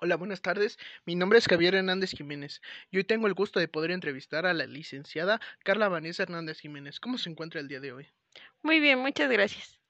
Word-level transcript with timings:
Hola, 0.00 0.14
buenas 0.14 0.42
tardes. 0.42 0.78
Mi 1.06 1.16
nombre 1.16 1.40
es 1.40 1.48
Javier 1.48 1.74
Hernández 1.74 2.12
Jiménez 2.12 2.62
y 2.92 2.98
hoy 2.98 3.04
tengo 3.04 3.26
el 3.26 3.34
gusto 3.34 3.58
de 3.58 3.66
poder 3.66 3.90
entrevistar 3.90 4.46
a 4.46 4.54
la 4.54 4.64
licenciada 4.64 5.40
Carla 5.64 5.88
Vanessa 5.88 6.22
Hernández 6.22 6.60
Jiménez. 6.60 7.00
¿Cómo 7.00 7.18
se 7.18 7.28
encuentra 7.28 7.60
el 7.60 7.66
día 7.66 7.80
de 7.80 7.92
hoy? 7.92 8.06
Muy 8.62 8.78
bien, 8.78 9.00
muchas 9.00 9.28
gracias. 9.28 9.80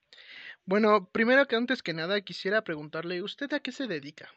Bueno, 0.65 1.07
primero 1.11 1.45
que 1.45 1.55
antes 1.55 1.83
que 1.83 1.93
nada 1.93 2.21
quisiera 2.21 2.63
preguntarle, 2.63 3.21
¿usted 3.21 3.53
a 3.53 3.59
qué 3.59 3.71
se 3.71 3.85
dedica? 3.85 4.31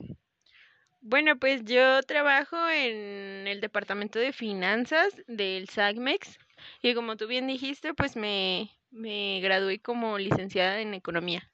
Bueno, 1.01 1.39
pues 1.39 1.65
yo 1.65 2.03
trabajo 2.03 2.69
en 2.69 3.47
el 3.49 3.63
departamento 3.63 4.19
de 4.19 4.35
finanzas 4.35 5.15
del 5.27 5.71
SACMEX 5.71 6.39
y 6.83 6.93
como 6.93 7.17
tú 7.17 7.27
bien 7.27 7.47
dijiste, 7.47 7.95
pues 7.95 8.15
me, 8.15 8.71
me 8.91 9.41
gradué 9.41 9.79
como 9.79 10.19
licenciada 10.19 10.83
en 10.83 10.93
economía. 10.93 11.51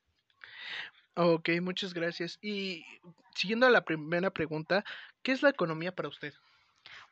Ok, 1.15 1.51
muchas 1.61 1.95
gracias. 1.95 2.39
Y 2.43 2.85
siguiendo 3.39 3.67
a 3.67 3.71
la 3.71 3.85
primera 3.85 4.31
pregunta, 4.33 4.85
¿qué 5.23 5.33
es 5.33 5.43
la 5.43 5.51
economía 5.51 5.93
para 5.95 6.09
usted? 6.09 6.35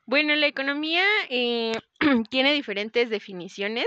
Bueno, 0.06 0.34
la 0.36 0.46
economía 0.46 1.04
eh, 1.30 1.72
tiene 2.30 2.52
diferentes 2.52 3.10
definiciones, 3.10 3.86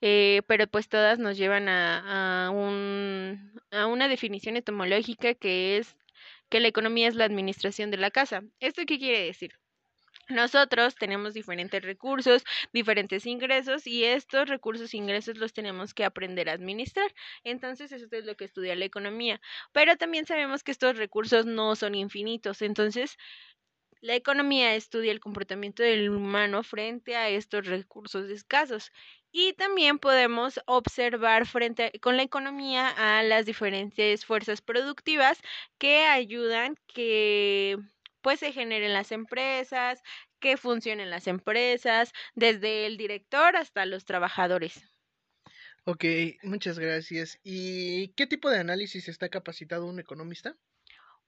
eh, 0.00 0.42
pero 0.46 0.66
pues 0.66 0.88
todas 0.88 1.18
nos 1.18 1.36
llevan 1.36 1.68
a, 1.68 2.46
a, 2.46 2.50
un, 2.50 3.52
a 3.70 3.86
una 3.86 4.08
definición 4.08 4.56
etimológica 4.56 5.34
que 5.34 5.78
es 5.78 5.96
que 6.50 6.60
la 6.60 6.68
economía 6.68 7.08
es 7.08 7.14
la 7.16 7.24
administración 7.24 7.90
de 7.90 7.98
la 7.98 8.10
casa. 8.10 8.42
¿Esto 8.60 8.82
qué 8.86 8.98
quiere 8.98 9.24
decir? 9.24 9.61
Nosotros 10.28 10.94
tenemos 10.94 11.34
diferentes 11.34 11.82
recursos, 11.82 12.44
diferentes 12.72 13.26
ingresos 13.26 13.86
y 13.86 14.04
estos 14.04 14.48
recursos 14.48 14.94
e 14.94 14.96
ingresos 14.96 15.36
los 15.38 15.52
tenemos 15.52 15.94
que 15.94 16.04
aprender 16.04 16.48
a 16.48 16.52
administrar. 16.54 17.12
Entonces, 17.44 17.92
eso 17.92 18.06
es 18.10 18.24
lo 18.24 18.36
que 18.36 18.44
estudia 18.44 18.74
la 18.76 18.84
economía. 18.84 19.40
Pero 19.72 19.96
también 19.96 20.26
sabemos 20.26 20.62
que 20.62 20.72
estos 20.72 20.96
recursos 20.96 21.44
no 21.46 21.76
son 21.76 21.94
infinitos. 21.94 22.62
Entonces, 22.62 23.16
la 24.00 24.14
economía 24.16 24.74
estudia 24.74 25.12
el 25.12 25.20
comportamiento 25.20 25.82
del 25.82 26.10
humano 26.10 26.62
frente 26.64 27.16
a 27.16 27.28
estos 27.28 27.66
recursos 27.66 28.28
escasos 28.30 28.90
y 29.30 29.52
también 29.54 29.98
podemos 29.98 30.60
observar 30.66 31.46
frente 31.46 31.92
con 32.00 32.16
la 32.16 32.24
economía 32.24 32.88
a 32.88 33.22
las 33.22 33.46
diferentes 33.46 34.26
fuerzas 34.26 34.60
productivas 34.60 35.40
que 35.78 36.04
ayudan 36.06 36.76
que 36.86 37.78
pues 38.22 38.40
se 38.40 38.52
generen 38.52 38.92
las 38.92 39.12
empresas, 39.12 40.02
que 40.40 40.56
funcionen 40.56 41.10
las 41.10 41.26
empresas, 41.26 42.12
desde 42.34 42.86
el 42.86 42.96
director 42.96 43.56
hasta 43.56 43.84
los 43.86 44.04
trabajadores. 44.04 44.82
Ok, 45.84 46.04
muchas 46.42 46.78
gracias. 46.78 47.40
¿Y 47.42 48.08
qué 48.14 48.26
tipo 48.26 48.48
de 48.48 48.60
análisis 48.60 49.08
está 49.08 49.28
capacitado 49.28 49.86
un 49.86 49.98
economista? 49.98 50.56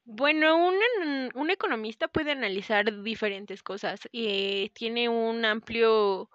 Bueno, 0.04 0.56
un, 0.56 0.74
un 1.34 1.50
economista 1.50 2.08
puede 2.08 2.30
analizar 2.32 3.02
diferentes 3.02 3.62
cosas. 3.62 4.00
Eh, 4.12 4.70
tiene 4.74 5.08
un 5.08 5.44
amplio 5.44 6.30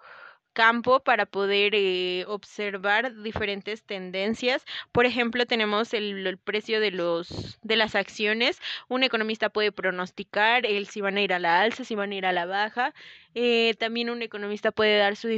campo 0.52 1.00
para 1.00 1.26
poder 1.26 1.74
eh, 1.74 2.24
observar 2.28 3.22
diferentes 3.22 3.84
tendencias. 3.84 4.64
Por 4.92 5.06
ejemplo, 5.06 5.46
tenemos 5.46 5.94
el, 5.94 6.38
precio 6.38 6.80
de 6.80 6.90
los 6.90 7.58
de 7.62 7.76
las 7.76 7.94
acciones. 7.94 8.58
Un 8.88 9.02
economista 9.02 9.50
puede 9.50 9.72
pronosticar 9.72 10.64
si 10.86 11.00
van 11.00 11.16
a 11.16 11.22
ir 11.22 11.32
a 11.32 11.38
la 11.38 11.60
alza, 11.60 11.84
si 11.84 11.94
van 11.94 12.12
a 12.12 12.14
ir 12.14 12.26
a 12.26 12.32
la 12.32 12.46
baja. 12.46 12.94
Eh, 13.34 13.74
también 13.78 14.10
un 14.10 14.22
economista 14.22 14.72
puede 14.72 14.98
dar 14.98 15.16
su 15.16 15.28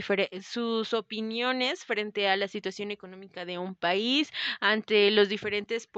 sus 0.40 0.94
opiniones 0.94 1.84
frente 1.84 2.28
a 2.28 2.36
la 2.36 2.48
situación 2.48 2.90
económica 2.90 3.44
de 3.44 3.58
un 3.58 3.74
país, 3.74 4.33
ante 4.60 5.10
los 5.10 5.28
diferentes 5.28 5.88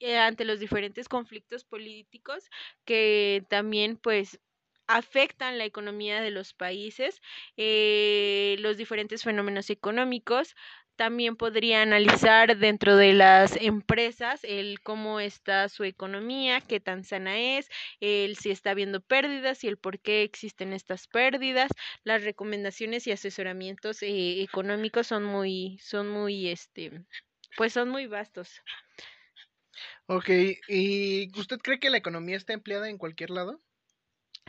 eh, 0.00 0.18
ante 0.18 0.44
los 0.44 0.58
diferentes 0.60 1.08
conflictos 1.08 1.64
políticos 1.64 2.50
que 2.84 3.44
también 3.48 3.96
pues 3.96 4.40
afectan 4.88 5.58
la 5.58 5.64
economía 5.64 6.20
de 6.20 6.30
los 6.30 6.54
países, 6.54 7.20
eh, 7.56 8.56
los 8.58 8.76
diferentes 8.76 9.22
fenómenos 9.22 9.70
económicos. 9.70 10.56
También 10.96 11.36
podría 11.36 11.82
analizar 11.82 12.56
dentro 12.56 12.96
de 12.96 13.12
las 13.12 13.54
empresas 13.56 14.40
el 14.42 14.80
cómo 14.80 15.20
está 15.20 15.68
su 15.68 15.84
economía, 15.84 16.60
qué 16.60 16.80
tan 16.80 17.04
sana 17.04 17.38
es, 17.38 17.68
el 18.00 18.36
si 18.36 18.50
está 18.50 18.72
habiendo 18.72 19.00
pérdidas 19.00 19.62
y 19.62 19.68
el 19.68 19.76
por 19.78 20.00
qué 20.00 20.24
existen 20.24 20.72
estas 20.72 21.06
pérdidas. 21.06 21.70
Las 22.02 22.24
recomendaciones 22.24 23.06
y 23.06 23.12
asesoramientos 23.12 24.02
eh, 24.02 24.42
económicos 24.42 25.06
son 25.06 25.22
muy, 25.22 25.78
son 25.80 26.08
muy, 26.08 26.48
este, 26.48 26.90
pues 27.56 27.72
son 27.74 27.90
muy 27.90 28.08
vastos. 28.08 28.60
Ok, 30.06 30.30
¿y 30.66 31.30
usted 31.38 31.58
cree 31.58 31.78
que 31.78 31.90
la 31.90 31.98
economía 31.98 32.36
está 32.36 32.54
empleada 32.54 32.88
en 32.88 32.98
cualquier 32.98 33.30
lado? 33.30 33.60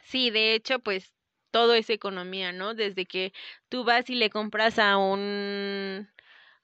Sí, 0.04 0.30
de 0.30 0.54
hecho, 0.56 0.80
pues 0.80 1.14
todo 1.52 1.74
es 1.74 1.90
economía, 1.90 2.52
¿no? 2.52 2.74
Desde 2.74 3.06
que 3.06 3.34
tú 3.70 3.84
vas 3.84 4.10
y 4.10 4.16
le 4.16 4.30
compras 4.30 4.80
a 4.80 4.98
un 4.98 6.10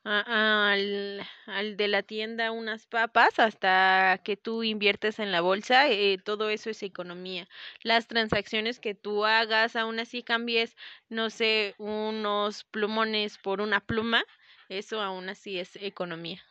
al 0.05 1.77
de 1.77 1.87
la 1.87 2.03
tienda 2.03 2.51
unas 2.51 2.85
papas 2.85 3.39
hasta 3.39 4.21
que 4.23 4.37
tú 4.37 4.61
inviertes 4.63 5.17
en 5.19 5.31
la 5.31 5.41
bolsa, 5.41 5.89
eh, 5.89 6.19
todo 6.23 6.49
eso 6.49 6.69
es 6.69 6.83
economía. 6.83 7.47
Las 7.81 8.07
transacciones 8.07 8.79
que 8.79 8.93
tú 8.93 9.25
hagas, 9.25 9.75
aún 9.75 9.99
así 9.99 10.21
cambies, 10.21 10.75
no 11.09 11.31
sé, 11.31 11.73
unos 11.79 12.65
plumones 12.65 13.39
por 13.39 13.61
una 13.61 13.79
pluma, 13.79 14.23
eso 14.69 15.01
aún 15.01 15.29
así 15.29 15.59
es 15.59 15.75
economía. 15.77 16.43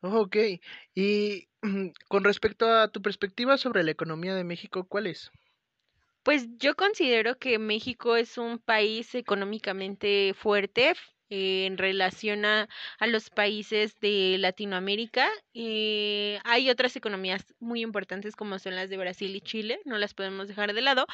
Ok, 0.00 0.36
y 0.94 1.48
con 2.08 2.24
respecto 2.24 2.70
a 2.70 2.88
tu 2.88 3.02
perspectiva 3.02 3.58
sobre 3.58 3.82
la 3.82 3.90
economía 3.90 4.34
de 4.34 4.44
México, 4.44 4.86
¿cuál 4.88 5.08
es? 5.08 5.30
Pues 6.28 6.46
yo 6.58 6.76
considero 6.76 7.38
que 7.38 7.58
México 7.58 8.14
es 8.14 8.36
un 8.36 8.58
país 8.58 9.14
económicamente 9.14 10.34
fuerte 10.36 10.92
eh, 11.30 11.64
en 11.64 11.78
relación 11.78 12.44
a, 12.44 12.68
a, 12.98 13.06
los 13.06 13.30
países 13.30 13.98
de 14.00 14.36
Latinoamérica. 14.38 15.26
Eh, 15.54 16.38
hay 16.44 16.68
otras 16.68 16.96
economías 16.96 17.46
muy 17.60 17.80
importantes 17.80 18.36
como 18.36 18.58
son 18.58 18.76
las 18.76 18.90
de 18.90 18.98
Brasil 18.98 19.34
y 19.34 19.40
Chile, 19.40 19.80
no 19.86 19.96
las 19.96 20.12
podemos 20.12 20.48
dejar 20.48 20.74
de 20.74 20.82
lado, 20.82 21.06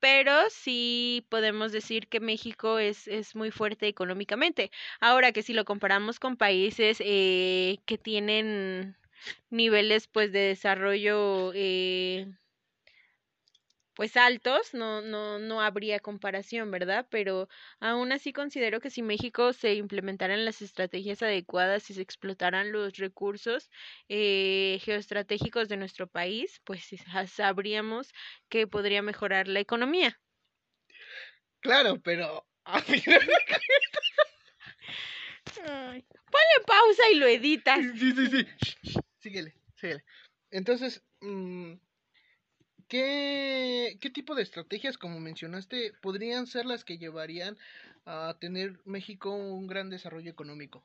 pero 0.00 0.34
sí 0.50 1.24
podemos 1.30 1.72
decir 1.72 2.06
que 2.06 2.20
México 2.20 2.78
es, 2.78 3.08
es 3.08 3.34
muy 3.34 3.50
fuerte 3.50 3.88
económicamente. 3.88 4.70
Ahora 5.00 5.32
que 5.32 5.42
si 5.42 5.54
lo 5.54 5.64
comparamos 5.64 6.20
con 6.20 6.36
países 6.36 6.98
eh, 7.00 7.78
que 7.86 7.96
tienen 7.96 8.98
niveles 9.48 10.08
pues 10.08 10.30
de 10.30 10.40
desarrollo 10.40 11.52
eh, 11.54 12.26
pues 13.98 14.16
altos, 14.16 14.74
no, 14.74 15.02
no, 15.02 15.40
no 15.40 15.60
habría 15.60 15.98
comparación, 15.98 16.70
¿verdad? 16.70 17.08
Pero 17.10 17.48
aún 17.80 18.12
así 18.12 18.32
considero 18.32 18.78
que 18.78 18.90
si 18.90 19.02
México 19.02 19.52
se 19.52 19.74
implementaran 19.74 20.44
las 20.44 20.62
estrategias 20.62 21.20
adecuadas 21.20 21.90
y 21.90 21.94
se 21.94 22.02
explotaran 22.02 22.70
los 22.70 22.96
recursos 22.96 23.68
eh, 24.08 24.78
geoestratégicos 24.84 25.68
de 25.68 25.78
nuestro 25.78 26.06
país, 26.06 26.60
pues 26.62 26.88
sabríamos 27.26 28.12
que 28.48 28.68
podría 28.68 29.02
mejorar 29.02 29.48
la 29.48 29.58
economía. 29.58 30.20
Claro, 31.58 32.00
pero... 32.00 32.46
Ay, 35.66 36.04
ponle 36.06 36.64
pausa 36.64 37.02
y 37.10 37.16
lo 37.16 37.26
editas. 37.26 37.80
Sí, 37.98 38.12
sí, 38.12 38.26
sí. 38.28 38.46
Síguele, 39.18 39.54
síguele. 39.74 40.04
Entonces, 40.52 41.02
mmm, 41.20 41.74
¿Qué, 42.88 43.98
¿Qué 44.00 44.10
tipo 44.10 44.34
de 44.34 44.42
estrategias, 44.42 44.96
como 44.98 45.20
mencionaste, 45.20 45.92
podrían 46.00 46.46
ser 46.46 46.64
las 46.66 46.84
que 46.84 46.98
llevarían 46.98 47.56
a 48.06 48.36
tener 48.40 48.80
México 48.84 49.30
un 49.34 49.66
gran 49.66 49.90
desarrollo 49.90 50.30
económico? 50.30 50.84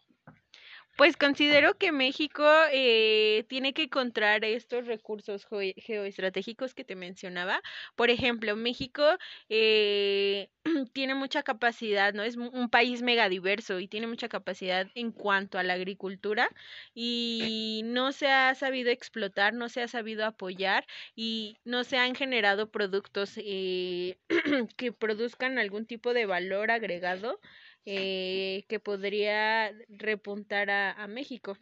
Pues 0.96 1.18
considero 1.18 1.76
que 1.80 1.92
México 1.92 2.44
eh, 2.72 3.46
tiene 3.50 3.74
que 3.74 3.84
encontrar 3.84 4.46
estos 4.46 4.86
recursos 4.86 5.48
geoestratégicos 5.78 6.76
que 6.76 6.84
te 6.84 6.96
mencionaba. 6.96 7.62
Por 7.96 8.12
ejemplo, 8.12 8.56
México 8.56 9.04
eh, 9.50 10.50
tiene 10.94 11.16
mucha 11.16 11.42
capacidad, 11.42 12.14
¿no? 12.14 12.22
Es 12.22 12.38
un 12.38 12.70
país 12.70 13.02
megadiverso 13.02 13.80
y 13.80 13.88
tiene 13.88 14.06
mucha 14.06 14.30
capacidad 14.30 14.88
en 14.94 15.12
cuanto 15.12 15.58
a 15.58 15.64
la 15.64 15.74
agricultura 15.74 16.48
y 16.94 17.82
no 17.86 18.12
se 18.12 18.28
ha 18.28 18.54
sabido 18.54 18.92
explotar, 18.92 19.54
no 19.56 19.70
se 19.70 19.82
ha 19.82 19.88
sabido 19.88 20.26
apoyar 20.28 20.86
y 21.16 21.58
no 21.66 21.84
se 21.84 21.98
han 21.98 22.14
generado 22.14 22.70
productos 22.70 23.34
eh, 23.38 24.20
que 24.78 24.92
produzcan 24.92 25.58
algún 25.58 25.88
tipo 25.88 26.14
de 26.14 26.28
valor 26.28 26.70
agregado 26.70 27.40
eh, 27.86 28.66
que 28.68 28.80
podría 28.80 29.72
repuntar 29.90 30.70
a, 30.70 30.92
a 30.92 31.08
México. 31.08 31.58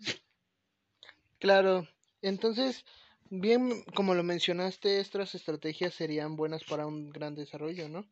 Claro, 1.40 1.88
entonces, 2.22 2.86
bien, 3.30 3.84
como 3.96 4.14
lo 4.14 4.24
mencionaste, 4.24 5.00
estas 5.00 5.34
estrategias 5.34 5.94
serían 5.94 6.36
buenas 6.36 6.64
para 6.64 6.86
un 6.86 7.10
gran 7.10 7.34
desarrollo, 7.34 7.90
¿no? 7.90 8.06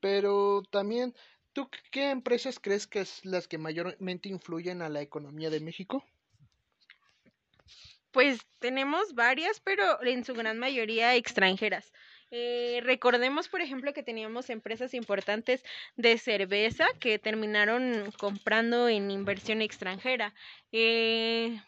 Pero 0.00 0.62
también, 0.70 1.14
¿tú 1.52 1.68
qué 1.90 2.10
empresas 2.10 2.60
crees 2.60 2.86
que 2.86 3.00
es 3.00 3.24
las 3.24 3.48
que 3.48 3.58
mayormente 3.58 4.28
influyen 4.28 4.82
a 4.82 4.88
la 4.88 5.02
economía 5.02 5.50
de 5.50 5.60
México? 5.60 6.04
Pues 8.12 8.46
tenemos 8.60 9.14
varias, 9.14 9.58
pero 9.58 10.00
en 10.04 10.24
su 10.24 10.34
gran 10.34 10.58
mayoría 10.58 11.16
extranjeras. 11.16 11.92
Eh, 12.36 12.80
recordemos, 12.82 13.48
por 13.48 13.60
ejemplo, 13.60 13.92
que 13.92 14.02
teníamos 14.02 14.50
empresas 14.50 14.92
importantes 14.92 15.62
de 15.96 16.18
cerveza 16.18 16.84
que 16.98 17.20
terminaron 17.20 18.10
comprando 18.18 18.88
en 18.88 19.12
inversión 19.12 19.62
extranjera. 19.62 20.34
Eh, 20.72 21.60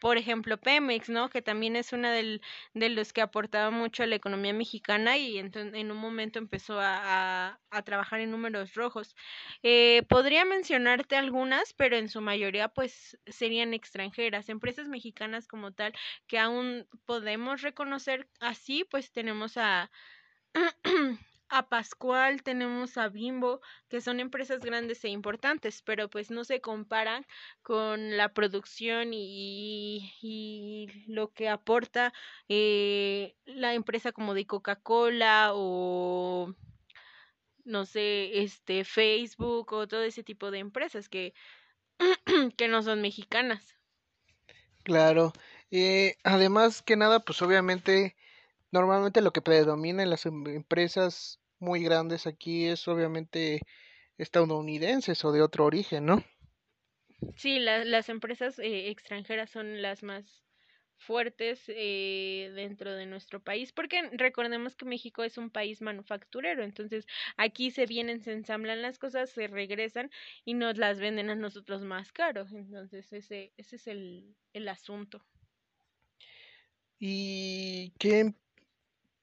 por 0.00 0.18
ejemplo, 0.18 0.58
Pemex, 0.58 1.08
¿no? 1.08 1.30
Que 1.30 1.42
también 1.42 1.76
es 1.76 1.92
una 1.92 2.12
del, 2.12 2.42
de 2.74 2.88
los 2.90 3.12
que 3.12 3.22
aportaba 3.22 3.70
mucho 3.70 4.02
a 4.02 4.06
la 4.06 4.16
economía 4.16 4.52
mexicana 4.52 5.16
y 5.16 5.38
en 5.38 5.90
un 5.90 5.96
momento 5.96 6.38
empezó 6.38 6.78
a, 6.80 7.58
a, 7.70 7.82
trabajar 7.82 8.20
en 8.20 8.30
números 8.30 8.74
rojos. 8.74 9.14
Eh, 9.62 10.02
podría 10.08 10.44
mencionarte 10.44 11.16
algunas, 11.16 11.72
pero 11.74 11.96
en 11.96 12.08
su 12.08 12.20
mayoría 12.20 12.68
pues 12.68 13.18
serían 13.26 13.74
extranjeras. 13.74 14.48
Empresas 14.48 14.88
mexicanas 14.88 15.46
como 15.46 15.72
tal 15.72 15.92
que 16.26 16.38
aún 16.38 16.86
podemos 17.06 17.62
reconocer 17.62 18.28
así, 18.40 18.84
pues 18.84 19.12
tenemos 19.12 19.56
a 19.56 19.90
a 21.48 21.68
Pascual, 21.68 22.42
tenemos 22.42 22.98
a 22.98 23.08
Bimbo, 23.08 23.60
que 23.88 24.00
son 24.00 24.20
empresas 24.20 24.60
grandes 24.60 25.04
e 25.04 25.08
importantes, 25.08 25.82
pero 25.82 26.08
pues 26.10 26.30
no 26.30 26.44
se 26.44 26.60
comparan 26.60 27.26
con 27.62 28.16
la 28.16 28.32
producción 28.32 29.10
y, 29.12 30.12
y 30.20 30.88
lo 31.06 31.32
que 31.32 31.48
aporta 31.48 32.12
eh, 32.48 33.36
la 33.44 33.74
empresa 33.74 34.12
como 34.12 34.34
de 34.34 34.46
Coca-Cola 34.46 35.50
o 35.54 36.54
no 37.64 37.84
sé, 37.84 38.42
este 38.42 38.84
Facebook 38.84 39.72
o 39.72 39.88
todo 39.88 40.02
ese 40.04 40.22
tipo 40.22 40.50
de 40.50 40.60
empresas 40.60 41.08
que, 41.08 41.34
que 42.56 42.68
no 42.68 42.82
son 42.82 43.02
mexicanas. 43.02 43.76
Claro. 44.84 45.32
Eh, 45.72 46.16
además 46.22 46.80
que 46.80 46.96
nada, 46.96 47.20
pues 47.20 47.42
obviamente 47.42 48.16
Normalmente 48.76 49.22
lo 49.22 49.32
que 49.32 49.40
predomina 49.40 50.02
en 50.02 50.10
las 50.10 50.26
em, 50.26 50.46
empresas 50.48 51.40
muy 51.58 51.82
grandes 51.82 52.26
aquí 52.26 52.66
es 52.66 52.86
obviamente 52.88 53.62
estadounidenses 54.18 55.24
o 55.24 55.32
de 55.32 55.40
otro 55.40 55.64
origen, 55.64 56.04
¿no? 56.04 56.22
Sí, 57.38 57.58
las 57.58 58.10
empresas 58.10 58.58
eh, 58.58 58.90
extranjeras 58.90 59.48
son 59.48 59.80
las 59.80 60.02
más 60.02 60.44
fuertes 60.98 61.62
eh, 61.68 62.52
dentro 62.54 62.92
de 62.92 63.06
nuestro 63.06 63.42
país, 63.42 63.72
porque 63.72 64.10
recordemos 64.12 64.76
que 64.76 64.84
México 64.84 65.24
es 65.24 65.38
un 65.38 65.48
país 65.48 65.80
manufacturero, 65.80 66.62
entonces 66.62 67.06
aquí 67.38 67.70
se 67.70 67.86
vienen, 67.86 68.20
se 68.20 68.32
ensamblan 68.32 68.82
las 68.82 68.98
cosas, 68.98 69.30
se 69.30 69.46
regresan 69.46 70.10
y 70.44 70.52
nos 70.52 70.76
las 70.76 71.00
venden 71.00 71.30
a 71.30 71.34
nosotros 71.34 71.80
más 71.80 72.12
caro, 72.12 72.44
entonces 72.52 73.10
ese, 73.14 73.54
ese 73.56 73.76
es 73.76 73.86
el, 73.86 74.36
el 74.52 74.68
asunto. 74.68 75.24
¿Y 76.98 77.92
qué 77.98 78.34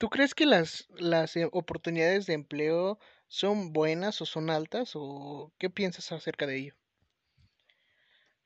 ¿Tú 0.04 0.10
crees 0.10 0.34
que 0.34 0.44
las, 0.44 0.86
las 0.98 1.34
eh, 1.34 1.48
oportunidades 1.50 2.26
de 2.26 2.34
empleo 2.34 2.98
son 3.26 3.72
buenas 3.72 4.20
o 4.20 4.26
son 4.26 4.50
altas 4.50 4.92
o 4.96 5.50
qué 5.58 5.70
piensas 5.70 6.12
acerca 6.12 6.46
de 6.46 6.58
ello? 6.58 6.74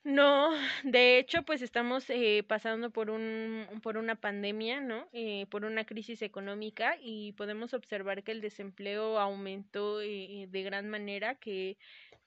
No, 0.04 0.52
de 0.84 1.18
hecho, 1.18 1.42
pues 1.42 1.60
estamos 1.60 2.08
eh, 2.10 2.44
pasando 2.46 2.90
por 2.92 3.10
un 3.10 3.66
por 3.82 3.96
una 3.98 4.14
pandemia, 4.20 4.80
¿no? 4.80 5.08
Eh, 5.12 5.46
por 5.50 5.64
una 5.64 5.84
crisis 5.84 6.22
económica 6.22 6.96
y 7.00 7.32
podemos 7.32 7.74
observar 7.74 8.22
que 8.22 8.30
el 8.30 8.40
desempleo 8.40 9.18
aumentó 9.18 10.00
eh, 10.00 10.46
de 10.48 10.62
gran 10.62 10.88
manera, 10.88 11.34
que 11.34 11.76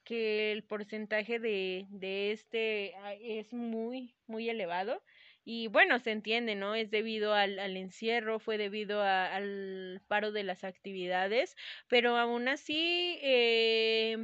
que 0.04 0.52
el 0.52 0.64
porcentaje 0.66 1.40
de 1.40 1.86
de 1.90 2.34
este 2.34 2.96
ah, 2.98 3.14
es 3.14 3.54
muy 3.54 4.14
muy 4.28 4.50
elevado 4.50 5.02
y 5.44 5.68
bueno, 5.68 6.00
se 6.00 6.12
entiende, 6.12 6.56
¿no? 6.56 6.76
Es 6.76 6.92
debido 6.92 7.34
al, 7.34 7.60
al 7.60 7.78
encierro, 7.78 8.40
fue 8.40 8.58
debido 8.58 9.02
al 9.04 10.02
paro 10.08 10.32
de 10.32 10.44
las 10.44 10.64
actividades, 10.64 11.56
pero 11.88 12.18
aún 12.18 12.48
así, 12.48 13.18
eh, 13.22 14.18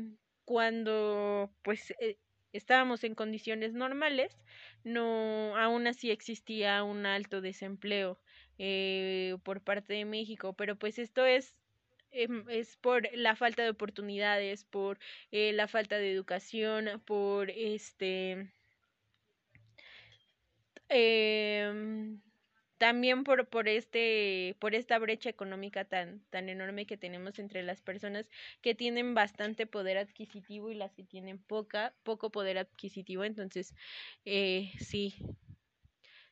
cuando 0.45 1.51
pues 1.63 1.91
eh, 1.99 2.17
estábamos 2.53 3.03
en 3.03 3.15
condiciones 3.15 3.73
normales, 3.73 4.37
no, 4.83 5.55
aún 5.57 5.87
así 5.87 6.11
existía 6.11 6.83
un 6.83 7.05
alto 7.05 7.41
desempleo 7.41 8.19
eh, 8.57 9.37
por 9.43 9.61
parte 9.63 9.93
de 9.93 10.05
México, 10.05 10.53
pero 10.53 10.75
pues 10.77 10.99
esto 10.99 11.25
es 11.25 11.53
em, 12.11 12.45
es 12.49 12.77
por 12.77 13.07
la 13.13 13.35
falta 13.35 13.63
de 13.63 13.69
oportunidades, 13.71 14.65
por 14.65 14.99
eh, 15.31 15.53
la 15.53 15.67
falta 15.67 15.97
de 15.97 16.11
educación, 16.11 17.01
por 17.05 17.49
este 17.51 18.51
eh, 20.89 22.17
también 22.77 23.23
por, 23.23 23.47
por 23.49 23.67
este 23.67 24.55
por 24.59 24.75
esta 24.75 24.99
brecha 24.99 25.29
económica 25.29 25.85
tan 25.85 26.21
tan 26.29 26.49
enorme 26.49 26.85
que 26.85 26.97
tenemos 26.97 27.39
entre 27.39 27.63
las 27.63 27.81
personas 27.81 28.29
que 28.61 28.75
tienen 28.75 29.15
bastante 29.15 29.65
poder 29.65 29.97
adquisitivo 29.97 30.69
y 30.71 30.75
las 30.75 30.93
que 30.93 31.03
tienen 31.03 31.39
poca 31.39 31.95
poco 32.03 32.31
poder 32.31 32.57
adquisitivo. 32.59 33.23
Entonces 33.23 33.73
eh, 34.25 34.71
sí 34.79 35.15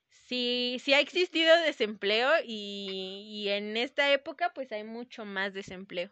sí 0.09 0.77
sí 0.81 0.93
ha 0.93 0.99
existido 0.99 1.55
desempleo 1.61 2.31
y, 2.43 3.43
y 3.45 3.49
en 3.49 3.77
esta 3.77 4.11
época 4.11 4.51
pues 4.53 4.71
hay 4.71 4.83
mucho 4.83 5.25
más 5.25 5.53
desempleo. 5.53 6.11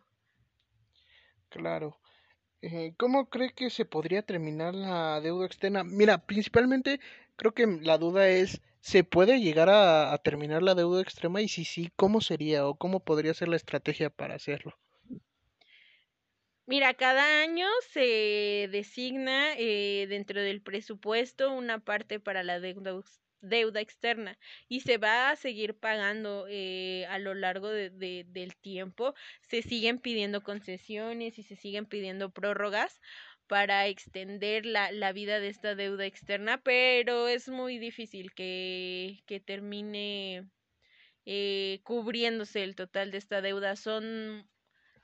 Claro. 1.50 2.00
Eh, 2.62 2.95
¿Cómo 2.98 3.30
cree 3.30 3.54
que 3.54 3.69
se 3.69 3.86
podría 3.86 4.24
terminar 4.24 4.75
la 4.75 5.22
deuda 5.22 5.45
externa? 5.45 5.84
Mira, 5.84 6.25
principalmente 6.25 7.00
creo 7.35 7.53
que 7.53 7.65
la 7.81 7.97
duda 7.97 8.27
es, 8.30 8.62
¿se 8.80 9.03
puede 9.03 9.39
llegar 9.39 9.69
a, 9.69 10.18
terminar 10.24 10.63
la 10.63 10.75
deuda 10.75 11.01
extrema? 11.01 11.41
Y 11.41 11.47
si 11.47 11.65
sí, 11.65 11.91
¿cómo 11.95 12.21
sería 12.21 12.68
o 12.68 12.75
cómo 12.75 13.00
podría 13.00 13.33
ser 13.33 13.47
la 13.47 13.56
estrategia 13.56 14.09
para 14.09 14.35
hacerlo? 14.35 14.77
Mira, 16.65 16.94
cada 16.94 17.41
año 17.41 17.68
se 17.91 18.69
designa 18.71 19.53
eh, 19.57 20.07
dentro 20.07 20.41
del 20.41 20.62
presupuesto 20.62 21.51
una 21.51 21.80
parte 21.80 22.21
para 22.21 22.41
la 22.41 22.62
deuda 22.62 23.81
externa 23.81 24.39
y 24.69 24.80
se 24.80 24.97
va 24.97 25.30
a 25.30 25.35
seguir 25.35 25.75
pagando 25.75 26.45
eh, 26.47 27.06
a 27.09 27.19
lo 27.19 27.33
largo 27.33 27.68
de, 27.69 27.89
del 28.25 28.56
tiempo. 28.56 29.13
Se 29.41 29.62
siguen 29.62 30.00
pidiendo 30.00 30.41
concesiones 30.41 31.38
y 31.38 31.44
se 31.44 31.57
siguen 31.57 31.85
pidiendo 31.85 32.30
prórrogas 32.30 33.01
para 33.48 33.88
extender 33.88 34.66
la, 34.66 34.92
la 34.92 35.12
vida 35.12 35.40
de 35.40 35.50
esta 35.50 35.75
deuda 35.75 36.06
externa, 36.06 36.62
pero 36.62 37.28
es 37.28 37.50
muy 37.50 37.78
difícil 37.78 38.34
que, 38.34 39.24
que 39.25 39.40
termine 39.40 40.50
eh, 41.25 41.80
cubriéndose 41.84 42.63
el 42.63 42.75
total 42.75 43.12
de 43.12 43.18
esta 43.18 43.42
deuda. 43.42 43.75
Son 43.75 44.47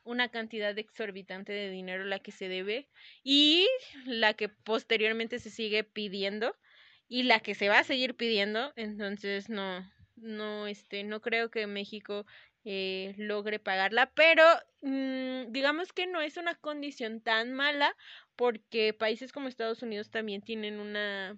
una 0.03 0.29
cantidad 0.29 0.77
exorbitante 0.77 1.53
de 1.53 1.69
dinero 1.69 2.03
la 2.05 2.19
que 2.19 2.31
se 2.31 2.49
debe 2.49 2.89
y 3.23 3.67
la 4.05 4.33
que 4.33 4.49
posteriormente 4.49 5.39
se 5.39 5.49
sigue 5.49 5.83
pidiendo 5.83 6.55
y 7.07 7.23
la 7.23 7.39
que 7.39 7.55
se 7.55 7.69
va 7.69 7.79
a 7.79 7.83
seguir 7.83 8.15
pidiendo, 8.15 8.71
entonces 8.75 9.49
no, 9.49 9.83
no, 10.15 10.67
este, 10.67 11.03
no 11.03 11.21
creo 11.21 11.49
que 11.49 11.67
México 11.67 12.25
eh, 12.65 13.15
logre 13.17 13.59
pagarla, 13.59 14.11
pero 14.15 14.43
mmm, 14.81 15.51
digamos 15.51 15.93
que 15.93 16.07
no 16.07 16.21
es 16.21 16.37
una 16.37 16.55
condición 16.55 17.21
tan 17.21 17.53
mala 17.53 17.95
porque 18.35 18.93
países 18.93 19.31
como 19.31 19.47
Estados 19.47 19.81
Unidos 19.83 20.09
también 20.09 20.41
tienen 20.41 20.79
una 20.79 21.37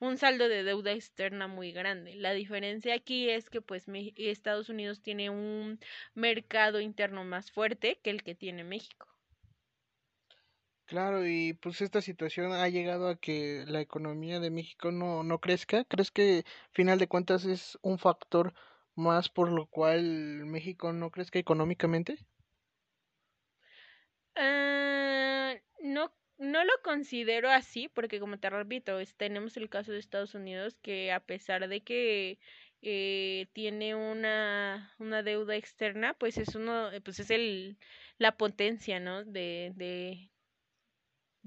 un 0.00 0.16
saldo 0.16 0.48
de 0.48 0.62
deuda 0.62 0.92
externa 0.92 1.48
muy 1.48 1.72
grande. 1.72 2.14
La 2.14 2.32
diferencia 2.32 2.94
aquí 2.94 3.28
es 3.28 3.50
que 3.50 3.60
pues 3.60 3.86
Estados 4.16 4.68
Unidos 4.68 5.02
tiene 5.02 5.30
un 5.30 5.80
mercado 6.14 6.80
interno 6.80 7.24
más 7.24 7.50
fuerte 7.50 7.98
que 8.02 8.10
el 8.10 8.22
que 8.22 8.34
tiene 8.34 8.64
México. 8.64 9.08
Claro, 10.86 11.26
y 11.26 11.52
pues 11.52 11.82
esta 11.82 12.00
situación 12.00 12.52
ha 12.52 12.66
llegado 12.68 13.08
a 13.08 13.16
que 13.16 13.64
la 13.66 13.82
economía 13.82 14.40
de 14.40 14.50
México 14.50 14.90
no, 14.90 15.22
no 15.22 15.38
crezca. 15.38 15.84
¿Crees 15.84 16.10
que, 16.10 16.44
final 16.72 16.98
de 16.98 17.08
cuentas, 17.08 17.44
es 17.44 17.78
un 17.82 17.98
factor 17.98 18.54
más 18.98 19.28
por 19.28 19.50
lo 19.50 19.66
cual 19.66 20.44
México 20.46 20.92
no 20.92 21.10
crezca 21.10 21.38
económicamente? 21.38 22.18
Uh, 24.36 25.58
no, 25.82 26.12
no 26.38 26.64
lo 26.64 26.72
considero 26.84 27.50
así, 27.50 27.88
porque 27.88 28.20
como 28.20 28.38
te 28.38 28.50
repito, 28.50 28.98
tenemos 29.16 29.56
el 29.56 29.68
caso 29.68 29.92
de 29.92 29.98
Estados 29.98 30.34
Unidos 30.34 30.78
que 30.82 31.12
a 31.12 31.20
pesar 31.20 31.68
de 31.68 31.82
que 31.82 32.38
eh, 32.82 33.48
tiene 33.52 33.94
una, 33.94 34.94
una 34.98 35.22
deuda 35.22 35.56
externa, 35.56 36.14
pues 36.14 36.38
es 36.38 36.54
uno, 36.54 36.90
pues 37.04 37.20
es 37.20 37.30
el 37.30 37.78
la 38.18 38.36
potencia, 38.36 39.00
¿no? 39.00 39.24
de, 39.24 39.72
de 39.76 40.30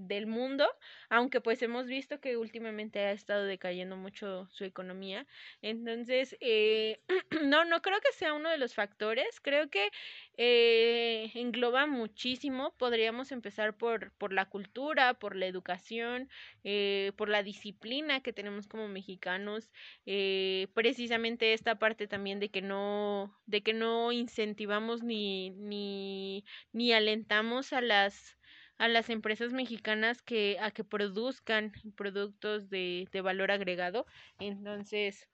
del 0.07 0.27
mundo, 0.27 0.67
aunque 1.09 1.41
pues 1.41 1.61
hemos 1.61 1.87
visto 1.87 2.19
que 2.19 2.37
últimamente 2.37 2.99
ha 2.99 3.11
estado 3.11 3.45
decayendo 3.45 3.97
mucho 3.97 4.47
su 4.51 4.63
economía. 4.65 5.27
Entonces, 5.61 6.35
eh, 6.39 7.01
no, 7.43 7.65
no 7.65 7.81
creo 7.81 7.99
que 8.01 8.11
sea 8.13 8.33
uno 8.33 8.49
de 8.49 8.57
los 8.57 8.73
factores, 8.75 9.39
creo 9.41 9.69
que 9.69 9.89
eh, 10.37 11.31
engloba 11.35 11.85
muchísimo. 11.87 12.73
Podríamos 12.77 13.31
empezar 13.31 13.77
por, 13.77 14.11
por 14.13 14.33
la 14.33 14.45
cultura, 14.49 15.13
por 15.15 15.35
la 15.35 15.45
educación, 15.47 16.29
eh, 16.63 17.11
por 17.17 17.29
la 17.29 17.43
disciplina 17.43 18.21
que 18.21 18.33
tenemos 18.33 18.67
como 18.67 18.87
mexicanos, 18.87 19.71
eh, 20.05 20.67
precisamente 20.73 21.53
esta 21.53 21.77
parte 21.79 22.07
también 22.07 22.39
de 22.39 22.49
que 22.49 22.61
no, 22.61 23.35
de 23.45 23.61
que 23.63 23.73
no 23.73 24.11
incentivamos 24.11 25.03
ni, 25.03 25.51
ni, 25.51 26.45
ni 26.71 26.93
alentamos 26.93 27.73
a 27.73 27.81
las 27.81 28.37
a 28.81 28.87
las 28.87 29.09
empresas 29.09 29.53
mexicanas 29.53 30.21
que 30.21 30.57
a 30.59 30.71
que 30.71 30.83
produzcan 30.83 31.71
productos 31.95 32.69
de, 32.69 33.07
de 33.11 33.21
valor 33.21 33.51
agregado 33.51 34.05
entonces 34.39 35.27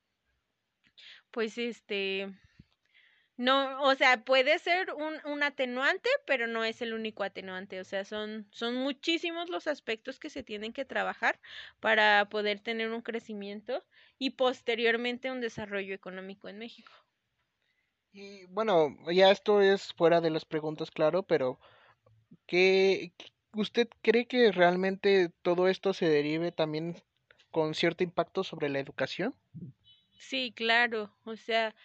pues 1.31 1.57
este 1.57 2.29
no, 3.37 3.83
o 3.83 3.93
sea, 3.93 4.25
puede 4.25 4.57
ser 4.57 4.91
un, 4.93 5.13
un 5.31 5.43
atenuante, 5.43 6.09
pero 6.25 6.47
no 6.47 6.63
es 6.63 6.81
el 6.81 6.93
único 6.93 7.23
atenuante. 7.23 7.79
O 7.79 7.83
sea, 7.83 8.03
son, 8.03 8.47
son 8.51 8.75
muchísimos 8.75 9.49
los 9.49 9.67
aspectos 9.67 10.19
que 10.19 10.31
se 10.31 10.41
tienen 10.41 10.73
que 10.73 10.85
trabajar 10.85 11.39
para 11.79 12.27
poder 12.29 12.59
tener 12.59 12.89
un 12.89 13.03
crecimiento 13.03 13.83
y 14.17 14.31
posteriormente 14.31 15.31
un 15.31 15.39
desarrollo 15.39 15.93
económico 15.93 16.49
en 16.49 16.57
México. 16.57 16.91
Y 18.11 18.45
bueno, 18.45 18.97
ya 19.11 19.29
esto 19.29 19.61
es 19.61 19.93
fuera 19.93 20.19
de 20.19 20.31
las 20.31 20.43
preguntas, 20.43 20.89
claro, 20.89 21.21
pero 21.21 21.59
¿qué, 22.47 23.13
¿usted 23.57 23.89
cree 24.01 24.27
que 24.27 24.51
realmente 24.51 25.31
todo 25.41 25.67
esto 25.67 25.93
se 25.93 26.07
derive 26.09 26.51
también 26.51 26.95
con 27.51 27.73
cierto 27.75 28.03
impacto 28.03 28.43
sobre 28.43 28.69
la 28.69 28.79
educación? 28.79 29.35
Sí, 30.17 30.53
claro. 30.55 31.15
O 31.23 31.35
sea, 31.35 31.75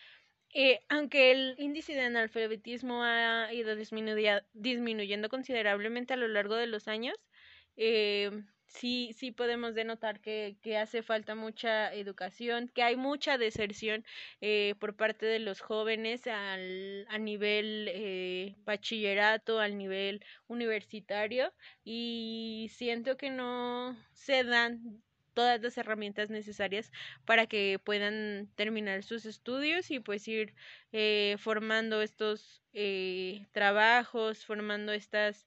eh, 0.54 0.80
aunque 0.88 1.32
el 1.32 1.54
índice 1.58 1.94
de 1.94 2.02
analfabetismo 2.02 3.02
ha 3.02 3.52
ido 3.52 3.76
disminuyendo 3.76 5.28
considerablemente 5.28 6.14
a 6.14 6.16
lo 6.16 6.28
largo 6.28 6.56
de 6.56 6.66
los 6.66 6.88
años, 6.88 7.16
eh, 7.76 8.30
sí, 8.72 9.12
sí 9.16 9.30
podemos 9.32 9.74
denotar 9.74 10.20
que, 10.20 10.56
que, 10.62 10.78
hace 10.78 11.02
falta 11.02 11.34
mucha 11.34 11.92
educación, 11.94 12.68
que 12.74 12.82
hay 12.82 12.96
mucha 12.96 13.38
deserción 13.38 14.04
eh, 14.40 14.74
por 14.80 14.96
parte 14.96 15.26
de 15.26 15.38
los 15.38 15.60
jóvenes 15.60 16.26
al, 16.26 17.06
a 17.08 17.18
nivel 17.18 17.88
eh, 17.92 18.56
bachillerato, 18.64 19.60
al 19.60 19.78
nivel 19.78 20.24
universitario, 20.48 21.52
y 21.84 22.70
siento 22.74 23.16
que 23.16 23.30
no 23.30 23.96
se 24.12 24.44
dan 24.44 25.02
todas 25.34 25.60
las 25.62 25.78
herramientas 25.78 26.30
necesarias 26.30 26.92
para 27.24 27.46
que 27.46 27.80
puedan 27.82 28.48
terminar 28.54 29.02
sus 29.02 29.24
estudios 29.26 29.90
y 29.90 30.00
pues 30.00 30.26
ir 30.28 30.54
eh, 30.92 31.36
formando 31.38 32.02
estos 32.02 32.62
eh, 32.72 33.46
trabajos, 33.52 34.44
formando 34.44 34.92
estas... 34.92 35.46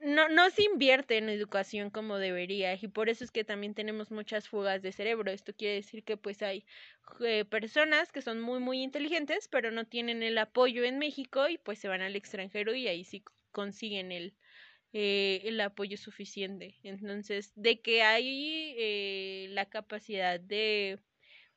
No, 0.00 0.28
no 0.28 0.48
se 0.50 0.62
invierte 0.62 1.18
en 1.18 1.28
educación 1.28 1.90
como 1.90 2.18
debería 2.18 2.74
y 2.80 2.86
por 2.88 3.08
eso 3.08 3.24
es 3.24 3.32
que 3.32 3.42
también 3.44 3.74
tenemos 3.74 4.12
muchas 4.12 4.48
fugas 4.48 4.80
de 4.80 4.92
cerebro. 4.92 5.30
Esto 5.32 5.52
quiere 5.54 5.74
decir 5.74 6.04
que 6.04 6.16
pues 6.16 6.40
hay 6.42 6.64
eh, 7.20 7.44
personas 7.44 8.12
que 8.12 8.22
son 8.22 8.40
muy 8.40 8.60
muy 8.60 8.82
inteligentes 8.82 9.48
pero 9.48 9.72
no 9.72 9.86
tienen 9.86 10.22
el 10.22 10.38
apoyo 10.38 10.84
en 10.84 10.98
México 10.98 11.48
y 11.48 11.58
pues 11.58 11.80
se 11.80 11.88
van 11.88 12.00
al 12.02 12.14
extranjero 12.14 12.74
y 12.74 12.86
ahí 12.86 13.02
sí 13.04 13.24
consiguen 13.50 14.12
el, 14.12 14.36
eh, 14.92 15.42
el 15.44 15.60
apoyo 15.60 15.96
suficiente. 15.98 16.76
Entonces, 16.84 17.52
de 17.56 17.80
que 17.82 18.02
hay 18.02 18.74
eh, 18.78 19.48
la 19.50 19.66
capacidad 19.68 20.40
de, 20.40 21.00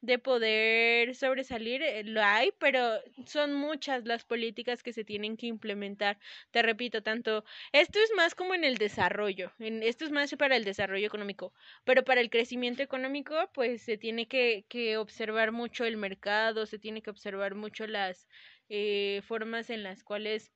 de 0.01 0.19
poder 0.19 1.15
sobresalir, 1.15 1.81
eh, 1.83 2.03
lo 2.03 2.21
hay, 2.23 2.51
pero 2.59 2.99
son 3.25 3.53
muchas 3.53 4.05
las 4.05 4.25
políticas 4.25 4.83
que 4.83 4.93
se 4.93 5.03
tienen 5.03 5.37
que 5.37 5.47
implementar. 5.47 6.17
Te 6.51 6.61
repito, 6.61 7.03
tanto, 7.03 7.43
esto 7.71 7.99
es 7.99 8.11
más 8.15 8.35
como 8.35 8.53
en 8.55 8.63
el 8.63 8.77
desarrollo, 8.77 9.51
en, 9.59 9.83
esto 9.83 10.05
es 10.05 10.11
más 10.11 10.35
para 10.37 10.55
el 10.55 10.63
desarrollo 10.65 11.07
económico, 11.07 11.53
pero 11.83 12.03
para 12.03 12.21
el 12.21 12.29
crecimiento 12.29 12.83
económico, 12.83 13.35
pues 13.53 13.81
se 13.83 13.97
tiene 13.97 14.27
que, 14.27 14.65
que 14.69 14.97
observar 14.97 15.51
mucho 15.51 15.85
el 15.85 15.97
mercado, 15.97 16.65
se 16.65 16.79
tiene 16.79 17.01
que 17.01 17.09
observar 17.11 17.55
mucho 17.55 17.87
las 17.87 18.27
eh, 18.69 19.21
formas 19.27 19.69
en 19.69 19.83
las 19.83 20.03
cuales 20.03 20.51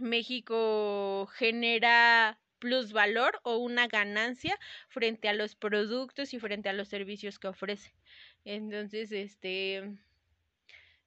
México 0.00 1.26
genera 1.34 2.38
plusvalor 2.58 3.40
o 3.44 3.58
una 3.58 3.86
ganancia 3.88 4.58
frente 4.88 5.28
a 5.28 5.32
los 5.34 5.54
productos 5.56 6.34
y 6.34 6.38
frente 6.40 6.68
a 6.68 6.72
los 6.72 6.88
servicios 6.88 7.38
que 7.38 7.48
ofrece. 7.48 7.94
Entonces, 8.44 9.12
este 9.12 9.98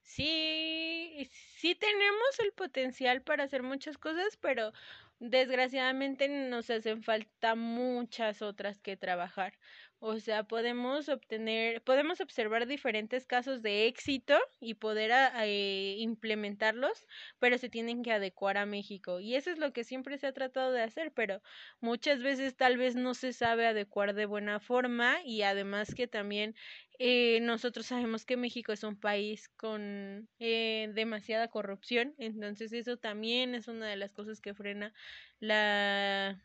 sí, 0.02 1.28
sí 1.30 1.74
tenemos 1.74 2.40
el 2.40 2.52
potencial 2.52 3.22
para 3.22 3.44
hacer 3.44 3.62
muchas 3.62 3.98
cosas, 3.98 4.36
pero 4.38 4.72
desgraciadamente 5.20 6.28
nos 6.28 6.70
hacen 6.70 7.02
falta 7.02 7.54
muchas 7.54 8.42
otras 8.42 8.80
que 8.80 8.96
trabajar. 8.96 9.58
O 10.00 10.20
sea, 10.20 10.44
podemos 10.44 11.08
obtener, 11.08 11.82
podemos 11.82 12.20
observar 12.20 12.68
diferentes 12.68 13.26
casos 13.26 13.62
de 13.62 13.86
éxito 13.88 14.38
y 14.60 14.74
poder 14.74 15.10
eh, 15.42 15.96
implementarlos, 15.98 17.06
pero 17.40 17.58
se 17.58 17.68
tienen 17.68 18.02
que 18.04 18.12
adecuar 18.12 18.58
a 18.58 18.66
México. 18.66 19.18
Y 19.18 19.34
eso 19.34 19.50
es 19.50 19.58
lo 19.58 19.72
que 19.72 19.82
siempre 19.82 20.16
se 20.16 20.28
ha 20.28 20.32
tratado 20.32 20.70
de 20.72 20.82
hacer, 20.82 21.12
pero 21.12 21.42
muchas 21.80 22.22
veces 22.22 22.56
tal 22.56 22.76
vez 22.76 22.94
no 22.94 23.14
se 23.14 23.32
sabe 23.32 23.66
adecuar 23.66 24.14
de 24.14 24.26
buena 24.26 24.60
forma 24.60 25.16
y 25.24 25.42
además 25.42 25.94
que 25.96 26.06
también 26.06 26.54
eh, 27.00 27.40
nosotros 27.40 27.86
sabemos 27.86 28.24
que 28.24 28.36
México 28.36 28.72
es 28.72 28.84
un 28.84 28.98
país 29.00 29.48
con 29.48 30.28
eh, 30.38 30.90
demasiada 30.94 31.48
corrupción, 31.48 32.14
entonces 32.18 32.72
eso 32.72 32.98
también 32.98 33.54
es 33.56 33.66
una 33.68 33.88
de 33.88 33.96
las 33.96 34.12
cosas 34.12 34.40
que 34.40 34.54
frena 34.54 34.92
la 35.40 36.40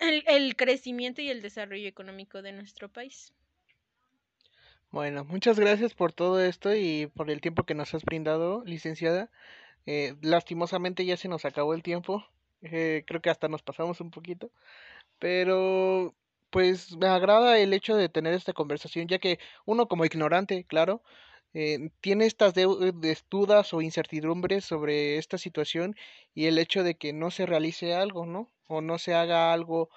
el, 0.00 0.24
el 0.26 0.56
crecimiento 0.56 1.20
y 1.22 1.30
el 1.30 1.42
desarrollo 1.42 1.88
económico 1.88 2.42
de 2.42 2.52
nuestro 2.52 2.88
país. 2.88 3.32
Bueno, 4.90 5.24
muchas 5.24 5.60
gracias 5.60 5.94
por 5.94 6.12
todo 6.12 6.40
esto 6.40 6.74
y 6.74 7.08
por 7.08 7.30
el 7.30 7.40
tiempo 7.42 7.64
que 7.64 7.74
nos 7.74 7.92
has 7.94 8.04
brindado, 8.04 8.64
licenciada. 8.64 9.30
Eh, 9.86 10.16
lastimosamente 10.22 11.04
ya 11.04 11.16
se 11.16 11.28
nos 11.28 11.44
acabó 11.44 11.74
el 11.74 11.82
tiempo. 11.82 12.24
Eh, 12.62 13.04
creo 13.06 13.20
que 13.22 13.30
hasta 13.30 13.48
nos 13.48 13.62
pasamos 13.62 14.00
un 14.00 14.10
poquito. 14.10 14.50
Pero 15.18 16.14
pues 16.50 16.96
me 16.96 17.06
agrada 17.08 17.58
el 17.58 17.72
hecho 17.74 17.96
de 17.96 18.08
tener 18.08 18.34
esta 18.34 18.52
conversación, 18.54 19.08
ya 19.08 19.18
que 19.18 19.38
uno 19.66 19.88
como 19.88 20.04
ignorante, 20.06 20.64
claro, 20.64 21.02
eh, 21.54 21.90
tiene 22.00 22.26
estas 22.26 22.54
dudas 23.30 23.72
o 23.74 23.80
incertidumbres 23.80 24.64
sobre 24.64 25.18
esta 25.18 25.38
situación 25.38 25.94
y 26.34 26.46
el 26.46 26.58
hecho 26.58 26.82
de 26.82 26.96
que 26.96 27.12
no 27.12 27.30
se 27.30 27.46
realice 27.46 27.94
algo, 27.94 28.26
¿no? 28.26 28.52
O 28.66 28.80
no 28.80 28.98
se 28.98 29.14
haga 29.14 29.52
algo 29.52 29.88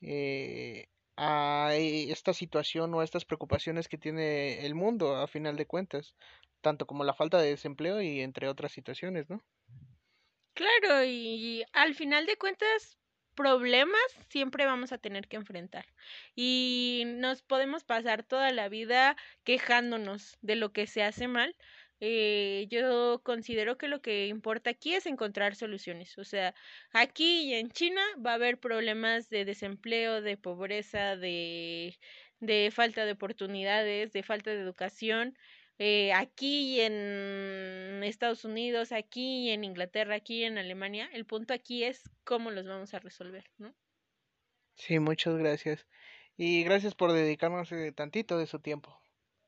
eh, 0.00 0.86
a 1.16 1.70
esta 1.74 2.32
situación 2.32 2.94
o 2.94 3.00
a 3.00 3.04
estas 3.04 3.24
preocupaciones 3.24 3.88
que 3.88 3.98
tiene 3.98 4.66
el 4.66 4.74
mundo 4.74 5.16
a 5.16 5.26
final 5.28 5.56
de 5.56 5.66
cuentas, 5.66 6.14
tanto 6.60 6.86
como 6.86 7.04
la 7.04 7.14
falta 7.14 7.38
de 7.38 7.50
desempleo 7.50 8.00
y 8.00 8.20
entre 8.20 8.48
otras 8.48 8.72
situaciones, 8.72 9.28
¿no? 9.28 9.44
Claro, 10.54 11.04
y 11.04 11.64
al 11.72 11.94
final 11.94 12.26
de 12.26 12.36
cuentas 12.36 12.96
problemas 13.34 14.00
siempre 14.28 14.66
vamos 14.66 14.92
a 14.92 14.98
tener 14.98 15.28
que 15.28 15.36
enfrentar 15.36 15.86
y 16.34 17.04
nos 17.06 17.42
podemos 17.42 17.84
pasar 17.84 18.22
toda 18.22 18.50
la 18.52 18.68
vida 18.68 19.16
quejándonos 19.44 20.38
de 20.42 20.56
lo 20.56 20.72
que 20.72 20.86
se 20.86 21.02
hace 21.02 21.28
mal. 21.28 21.54
Eh, 22.00 22.66
yo 22.70 23.20
considero 23.22 23.78
que 23.78 23.88
lo 23.88 24.02
que 24.02 24.26
importa 24.26 24.70
aquí 24.70 24.94
es 24.94 25.06
encontrar 25.06 25.54
soluciones. 25.54 26.18
O 26.18 26.24
sea, 26.24 26.54
aquí 26.92 27.44
y 27.44 27.54
en 27.54 27.70
China 27.70 28.02
va 28.24 28.32
a 28.32 28.34
haber 28.34 28.58
problemas 28.58 29.30
de 29.30 29.44
desempleo, 29.44 30.20
de 30.20 30.36
pobreza, 30.36 31.16
de, 31.16 31.98
de 32.40 32.70
falta 32.72 33.04
de 33.06 33.12
oportunidades, 33.12 34.12
de 34.12 34.22
falta 34.22 34.50
de 34.50 34.60
educación 34.60 35.36
eh, 35.78 36.12
aquí 36.12 36.80
en 36.80 38.02
Estados 38.04 38.44
Unidos, 38.44 38.92
aquí 38.92 39.50
en 39.50 39.64
Inglaterra, 39.64 40.16
aquí 40.16 40.44
en 40.44 40.58
Alemania. 40.58 41.10
El 41.12 41.26
punto 41.26 41.52
aquí 41.54 41.84
es 41.84 42.10
cómo 42.24 42.50
los 42.50 42.66
vamos 42.66 42.94
a 42.94 43.00
resolver, 43.00 43.44
¿no? 43.58 43.74
Sí, 44.74 44.98
muchas 44.98 45.36
gracias. 45.36 45.86
Y 46.36 46.64
gracias 46.64 46.94
por 46.94 47.12
dedicarnos 47.12 47.70
eh, 47.72 47.92
tantito 47.92 48.38
de 48.38 48.46
su 48.46 48.58
tiempo. 48.60 49.00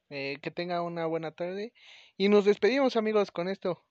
Eh, 0.09 0.38
que 0.40 0.50
tenga 0.50 0.83
una 0.83 1.06
buena 1.06 1.33
tarde. 1.33 1.73
Y 2.16 2.28
nos 2.28 2.45
despedimos 2.45 2.97
amigos 2.97 3.30
con 3.30 3.49
esto. 3.49 3.85